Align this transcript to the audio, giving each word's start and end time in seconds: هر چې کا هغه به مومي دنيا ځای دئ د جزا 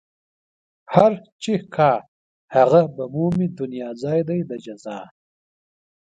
هر 0.93 1.11
چې 1.43 1.53
کا 1.75 1.91
هغه 2.55 2.81
به 2.95 3.03
مومي 3.13 3.47
دنيا 3.59 3.89
ځای 4.03 4.19
دئ 4.29 4.41
د 4.49 4.51
جزا 4.65 4.99